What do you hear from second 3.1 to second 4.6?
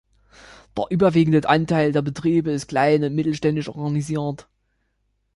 mittelständisch organisiert.